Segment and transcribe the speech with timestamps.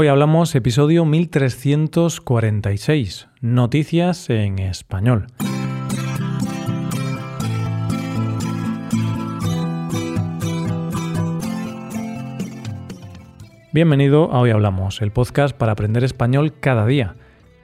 [0.00, 5.26] Hoy hablamos episodio 1346, Noticias en Español.
[13.72, 17.16] Bienvenido a Hoy Hablamos, el podcast para aprender español cada día.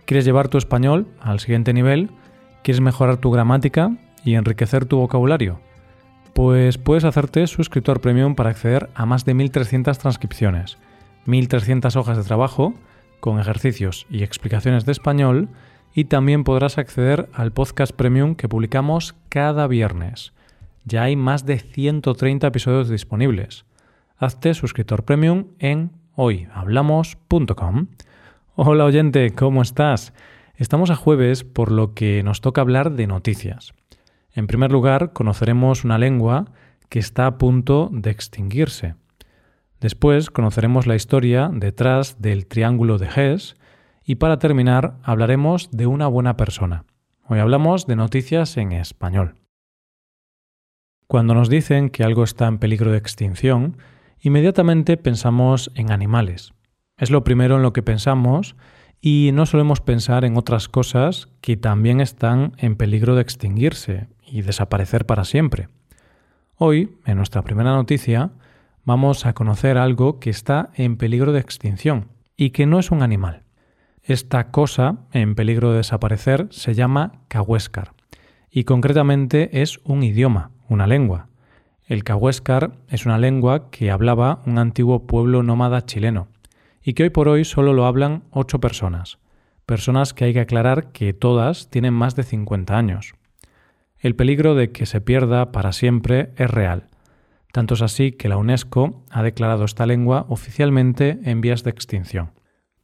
[0.04, 2.10] ¿Quieres llevar tu español al siguiente nivel?
[2.64, 5.60] ¿Quieres mejorar tu gramática y enriquecer tu vocabulario?
[6.32, 10.78] Pues puedes hacerte suscriptor premium para acceder a más de 1300 transcripciones
[11.26, 12.74] 1.300 hojas de trabajo
[13.20, 15.48] con ejercicios y explicaciones de español
[15.94, 20.32] y también podrás acceder al podcast premium que publicamos cada viernes.
[20.84, 23.64] Ya hay más de 130 episodios disponibles.
[24.18, 27.86] Hazte suscriptor premium en hoyhablamos.com.
[28.54, 30.12] Hola oyente, ¿cómo estás?
[30.56, 33.72] Estamos a jueves por lo que nos toca hablar de noticias.
[34.32, 36.46] En primer lugar, conoceremos una lengua
[36.88, 38.94] que está a punto de extinguirse.
[39.84, 43.54] Después conoceremos la historia detrás del Triángulo de Hess
[44.02, 46.86] y para terminar hablaremos de una buena persona.
[47.28, 49.34] Hoy hablamos de noticias en español.
[51.06, 53.76] Cuando nos dicen que algo está en peligro de extinción,
[54.22, 56.54] inmediatamente pensamos en animales.
[56.96, 58.56] Es lo primero en lo que pensamos
[59.02, 64.40] y no solemos pensar en otras cosas que también están en peligro de extinguirse y
[64.40, 65.68] desaparecer para siempre.
[66.56, 68.30] Hoy, en nuestra primera noticia,
[68.84, 73.02] vamos a conocer algo que está en peligro de extinción y que no es un
[73.02, 73.42] animal.
[74.02, 77.92] Esta cosa en peligro de desaparecer se llama cahuéscar
[78.50, 81.28] y concretamente es un idioma, una lengua.
[81.86, 86.28] El cahuéscar es una lengua que hablaba un antiguo pueblo nómada chileno
[86.82, 89.18] y que hoy por hoy solo lo hablan ocho personas,
[89.64, 93.14] personas que hay que aclarar que todas tienen más de 50 años.
[93.98, 96.90] El peligro de que se pierda para siempre es real
[97.54, 102.32] tanto es así que la UNESCO ha declarado esta lengua oficialmente en vías de extinción.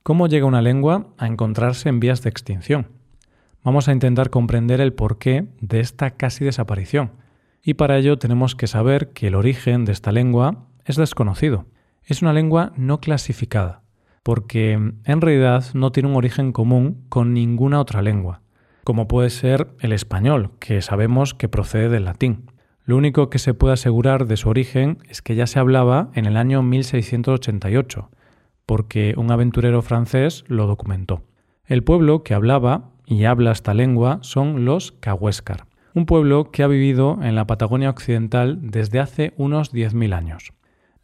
[0.05, 2.87] ¿Cómo llega una lengua a encontrarse en vías de extinción?
[3.65, 7.11] Vamos a intentar comprender el porqué de esta casi desaparición.
[7.65, 11.67] Y para ello tenemos que saber que el origen de esta lengua es desconocido.
[12.05, 13.83] Es una lengua no clasificada,
[14.23, 18.43] porque en realidad no tiene un origen común con ninguna otra lengua,
[18.85, 22.53] como puede ser el español, que sabemos que procede del latín.
[22.91, 26.27] Lo único que se puede asegurar de su origen es que ya se hablaba en
[26.27, 28.11] el año 1688,
[28.67, 31.23] porque un aventurero francés lo documentó.
[31.67, 36.67] El pueblo que hablaba y habla esta lengua son los Cahuéscar, un pueblo que ha
[36.67, 40.53] vivido en la Patagonia Occidental desde hace unos 10.000 años.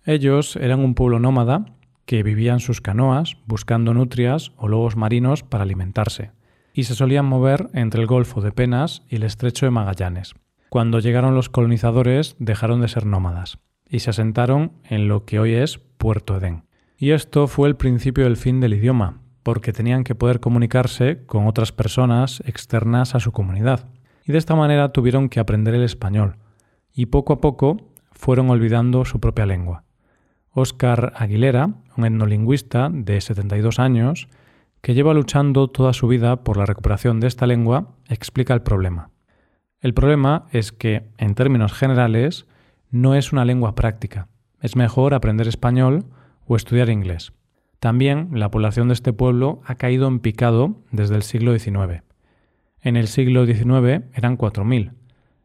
[0.05, 1.67] Ellos eran un pueblo nómada
[2.05, 6.33] que vivía en sus canoas buscando nutrias o lobos marinos para alimentarse,
[6.75, 10.35] y se solían mover entre el Golfo de Penas y el Estrecho de Magallanes.
[10.77, 13.57] Cuando llegaron los colonizadores dejaron de ser nómadas
[13.89, 16.65] y se asentaron en lo que hoy es Puerto Edén.
[16.99, 21.47] Y esto fue el principio del fin del idioma, porque tenían que poder comunicarse con
[21.47, 23.89] otras personas externas a su comunidad.
[24.27, 26.37] Y de esta manera tuvieron que aprender el español,
[26.93, 27.79] y poco a poco
[28.13, 29.85] fueron olvidando su propia lengua.
[30.51, 34.29] Óscar Aguilera, un etnolingüista de 72 años,
[34.83, 39.09] que lleva luchando toda su vida por la recuperación de esta lengua, explica el problema.
[39.81, 42.47] El problema es que, en términos generales,
[42.91, 44.29] no es una lengua práctica.
[44.61, 46.07] Es mejor aprender español
[46.47, 47.33] o estudiar inglés.
[47.79, 52.03] También la población de este pueblo ha caído en picado desde el siglo XIX.
[52.81, 54.93] En el siglo XIX eran 4.000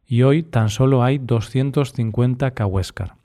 [0.07, 3.15] y hoy tan solo hay 250 cahuéscar.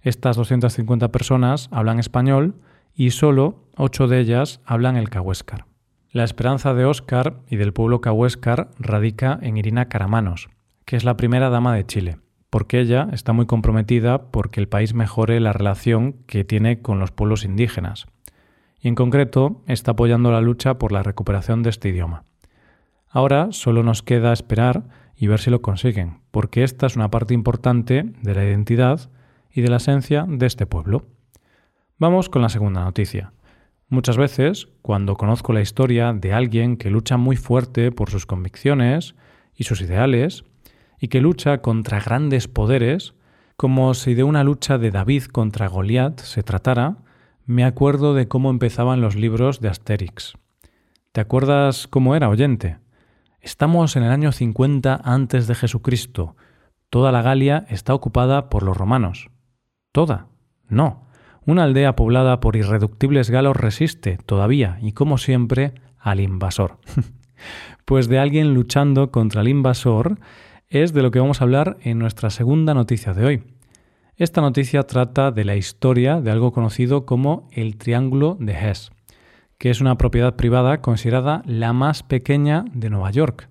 [0.00, 2.56] Estas 250 personas hablan español
[2.94, 5.66] y solo 8 de ellas hablan el cahuéscar.
[6.10, 10.48] La esperanza de Óscar y del pueblo cahuéscar radica en Irina Caramanos,
[10.86, 12.16] que es la primera dama de Chile,
[12.48, 17.10] porque ella está muy comprometida porque el país mejore la relación que tiene con los
[17.10, 18.06] pueblos indígenas,
[18.80, 22.24] y en concreto está apoyando la lucha por la recuperación de este idioma.
[23.08, 24.84] Ahora solo nos queda esperar
[25.16, 29.10] y ver si lo consiguen, porque esta es una parte importante de la identidad
[29.52, 31.06] y de la esencia de este pueblo.
[31.98, 33.32] Vamos con la segunda noticia.
[33.88, 39.14] Muchas veces, cuando conozco la historia de alguien que lucha muy fuerte por sus convicciones
[39.54, 40.44] y sus ideales,
[41.00, 43.14] y que lucha contra grandes poderes,
[43.56, 46.96] como si de una lucha de David contra Goliat se tratara,
[47.46, 50.34] me acuerdo de cómo empezaban los libros de Asterix.
[51.12, 52.78] ¿Te acuerdas cómo era, oyente?
[53.40, 56.36] Estamos en el año 50 antes de Jesucristo.
[56.90, 59.30] Toda la Galia está ocupada por los romanos.
[59.92, 60.26] ¿Toda?
[60.68, 61.06] No.
[61.46, 66.78] Una aldea poblada por irreductibles galos resiste todavía y como siempre al invasor.
[67.84, 70.18] pues de alguien luchando contra el invasor
[70.68, 73.42] es de lo que vamos a hablar en nuestra segunda noticia de hoy.
[74.16, 78.90] Esta noticia trata de la historia de algo conocido como el Triángulo de Hess.
[79.58, 83.48] que es una propiedad privada considerada la más pequeña de Nueva York.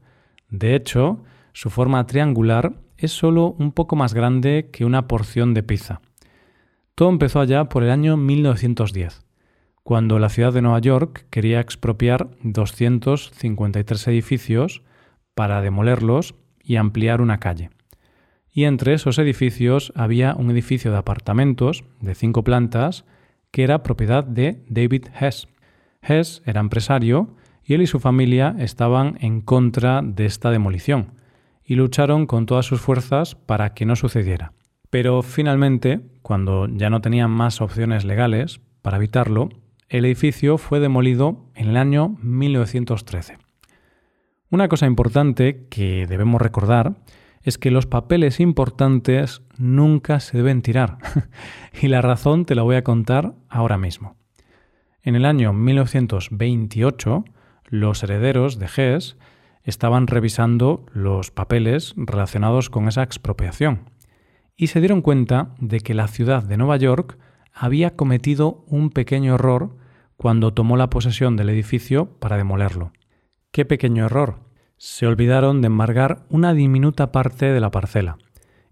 [0.49, 5.63] De hecho, su forma triangular es solo un poco más grande que una porción de
[5.63, 6.01] pizza.
[6.93, 9.25] Todo empezó allá por el año 1910,
[9.81, 14.83] cuando la ciudad de Nueva York quería expropiar 253 edificios
[15.33, 16.35] para demolerlos
[16.65, 17.69] y ampliar una calle.
[18.51, 23.05] Y entre esos edificios había un edificio de apartamentos de cinco plantas
[23.51, 25.47] que era propiedad de David Hess.
[26.01, 31.11] Hess era empresario y él y su familia estaban en contra de esta demolición
[31.65, 34.53] y lucharon con todas sus fuerzas para que no sucediera.
[34.89, 39.49] Pero finalmente, cuando ya no tenían más opciones legales para evitarlo,
[39.89, 43.44] el edificio fue demolido en el año 1913.
[44.51, 46.95] Una cosa importante que debemos recordar
[47.41, 50.97] es que los papeles importantes nunca se deben tirar.
[51.81, 54.15] y la razón te la voy a contar ahora mismo.
[55.01, 57.25] En el año 1928,
[57.65, 59.17] los herederos de Hess
[59.63, 63.89] estaban revisando los papeles relacionados con esa expropiación
[64.57, 67.17] y se dieron cuenta de que la ciudad de Nueva York
[67.53, 69.75] había cometido un pequeño error
[70.17, 72.91] cuando tomó la posesión del edificio para demolerlo.
[73.55, 74.39] ¿Qué pequeño error?
[74.75, 78.17] Se olvidaron de embargar una diminuta parte de la parcela,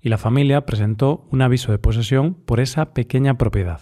[0.01, 3.79] y la familia presentó un aviso de posesión por esa pequeña propiedad.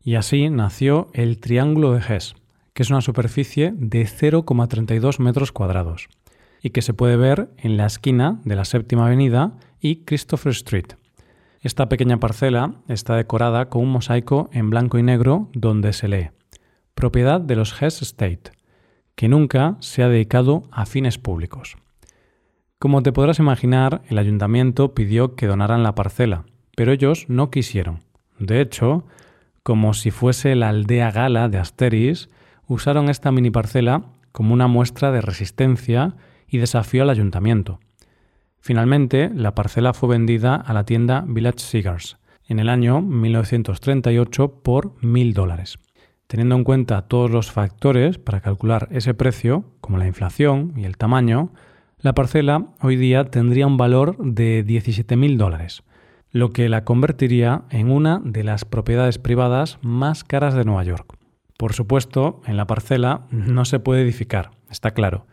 [0.00, 2.36] Y así nació el Triángulo de Hess,
[2.72, 6.06] que es una superficie de 0,32 metros cuadrados,
[6.62, 10.92] y que se puede ver en la esquina de la Séptima Avenida y Christopher Street.
[11.62, 16.30] Esta pequeña parcela está decorada con un mosaico en blanco y negro donde se lee
[16.94, 18.52] propiedad de los Hess State,
[19.14, 21.76] que nunca se ha dedicado a fines públicos.
[22.78, 26.44] Como te podrás imaginar, el ayuntamiento pidió que donaran la parcela,
[26.76, 28.00] pero ellos no quisieron.
[28.38, 29.06] De hecho,
[29.62, 32.28] como si fuese la aldea gala de Asteris,
[32.66, 36.16] usaron esta mini parcela como una muestra de resistencia
[36.48, 37.80] y desafío al ayuntamiento.
[38.60, 44.94] Finalmente, la parcela fue vendida a la tienda Village Cigars en el año 1938 por
[45.02, 45.78] mil dólares.
[46.26, 50.96] Teniendo en cuenta todos los factores para calcular ese precio, como la inflación y el
[50.96, 51.52] tamaño,
[51.98, 55.82] la parcela hoy día tendría un valor de 17.000 dólares,
[56.30, 61.16] lo que la convertiría en una de las propiedades privadas más caras de Nueva York.
[61.56, 65.26] Por supuesto, en la parcela no se puede edificar, está claro,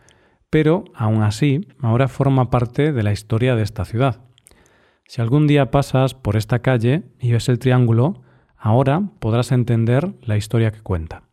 [0.50, 4.20] pero aún así ahora forma parte de la historia de esta ciudad.
[5.06, 8.22] Si algún día pasas por esta calle y ves el triángulo,
[8.64, 11.24] Ahora podrás entender la historia que cuenta.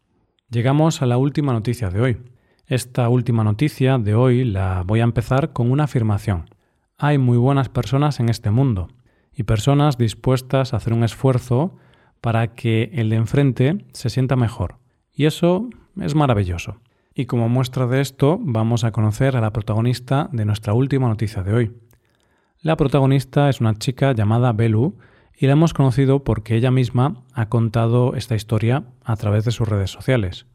[0.50, 2.18] Llegamos a la última noticia de hoy.
[2.66, 6.50] Esta última noticia de hoy la voy a empezar con una afirmación.
[6.98, 8.88] Hay muy buenas personas en este mundo
[9.32, 11.78] y personas dispuestas a hacer un esfuerzo
[12.20, 14.78] para que el de enfrente se sienta mejor.
[15.14, 15.70] Y eso
[16.02, 16.80] es maravilloso.
[17.14, 21.44] Y como muestra de esto, vamos a conocer a la protagonista de nuestra última noticia
[21.44, 21.78] de hoy.
[22.64, 24.98] La protagonista es una chica llamada Belu
[25.40, 29.70] y la hemos conocido porque ella misma ha contado esta historia a través de sus
[29.70, 30.46] redes sociales.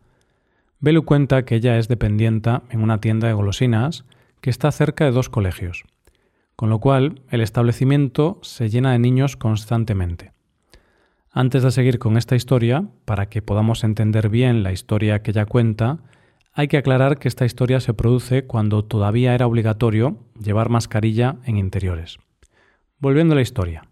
[0.78, 4.04] Belu cuenta que ella es dependienta en una tienda de golosinas
[4.42, 5.84] que está cerca de dos colegios,
[6.54, 10.32] con lo cual el establecimiento se llena de niños constantemente.
[11.30, 15.46] Antes de seguir con esta historia, para que podamos entender bien la historia que ella
[15.46, 16.00] cuenta,
[16.52, 21.56] hay que aclarar que esta historia se produce cuando todavía era obligatorio llevar mascarilla en
[21.56, 22.18] interiores.
[22.98, 23.88] Volviendo a la historia.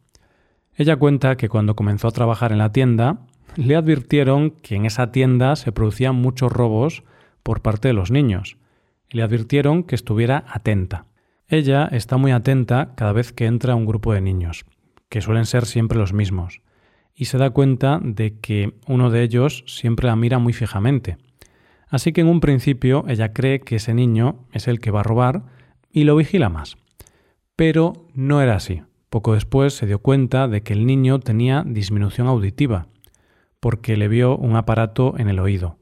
[0.74, 3.18] Ella cuenta que cuando comenzó a trabajar en la tienda,
[3.56, 7.04] le advirtieron que en esa tienda se producían muchos robos
[7.42, 8.56] por parte de los niños
[9.10, 11.06] y le advirtieron que estuviera atenta.
[11.48, 14.64] Ella está muy atenta cada vez que entra un grupo de niños,
[15.10, 16.62] que suelen ser siempre los mismos,
[17.14, 21.18] y se da cuenta de que uno de ellos siempre la mira muy fijamente.
[21.88, 25.04] Así que en un principio ella cree que ese niño es el que va a
[25.04, 25.42] robar
[25.90, 26.78] y lo vigila más.
[27.54, 28.82] Pero no era así.
[29.12, 32.86] Poco después se dio cuenta de que el niño tenía disminución auditiva,
[33.60, 35.76] porque le vio un aparato en el oído.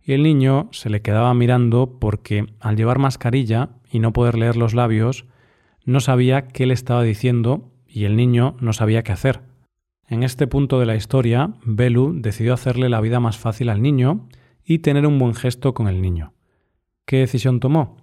[0.00, 4.54] Y el niño se le quedaba mirando porque al llevar mascarilla y no poder leer
[4.54, 5.26] los labios,
[5.84, 9.40] no sabía qué le estaba diciendo y el niño no sabía qué hacer.
[10.06, 14.28] En este punto de la historia, Belu decidió hacerle la vida más fácil al niño
[14.64, 16.32] y tener un buen gesto con el niño.
[17.06, 17.96] ¿Qué decisión tomó?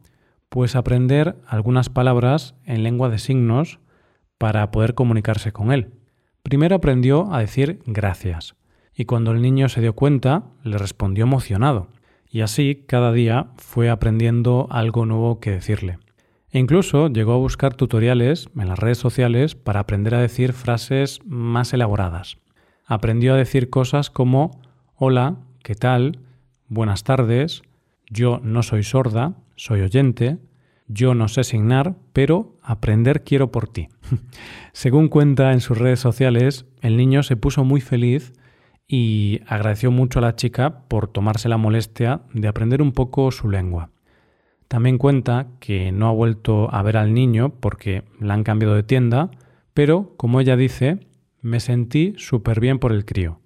[0.50, 3.80] Pues aprender algunas palabras en lengua de signos
[4.46, 5.90] para poder comunicarse con él.
[6.44, 8.54] Primero aprendió a decir gracias,
[8.94, 11.88] y cuando el niño se dio cuenta, le respondió emocionado,
[12.30, 15.98] y así cada día fue aprendiendo algo nuevo que decirle.
[16.52, 21.22] E incluso llegó a buscar tutoriales en las redes sociales para aprender a decir frases
[21.26, 22.38] más elaboradas.
[22.86, 24.62] Aprendió a decir cosas como
[24.94, 26.20] hola, ¿qué tal?
[26.68, 27.64] buenas tardes,
[28.12, 30.38] yo no soy sorda, soy oyente,
[30.88, 33.90] yo no sé signar, pero aprender quiero por ti.
[34.74, 38.34] Según cuenta en sus redes sociales, el niño se puso muy feliz
[38.88, 43.50] y agradeció mucho a la chica por tomarse la molestia de aprender un poco su
[43.50, 43.90] lengua.
[44.68, 48.84] También cuenta que no ha vuelto a ver al niño porque la han cambiado de
[48.84, 49.32] tienda,
[49.74, 51.08] pero, como ella dice,
[51.42, 53.40] me sentí súper bien por el crío.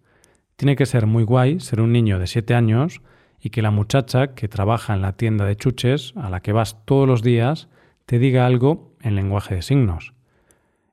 [0.55, 3.01] Tiene que ser muy guay ser un niño de 7 años
[3.41, 6.85] y que la muchacha que trabaja en la tienda de chuches, a la que vas
[6.85, 7.69] todos los días,
[8.05, 10.13] te diga algo en lenguaje de signos.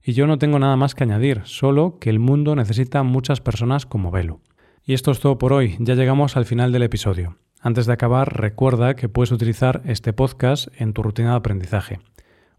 [0.02, 3.86] Y yo no tengo nada más que añadir, solo que el mundo necesita muchas personas
[3.86, 4.40] como Velo.
[4.84, 7.38] Y esto es todo por hoy, ya llegamos al final del episodio.
[7.60, 11.98] Antes de acabar, recuerda que puedes utilizar este podcast en tu rutina de aprendizaje,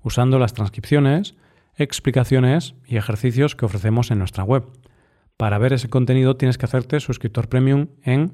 [0.04, 1.36] usando las transcripciones,
[1.78, 4.66] explicaciones y ejercicios que ofrecemos en nuestra web.
[5.38, 8.34] Para ver ese contenido tienes que hacerte suscriptor premium en